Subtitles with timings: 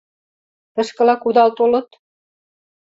[0.73, 1.87] Тышкыла кудал толыт?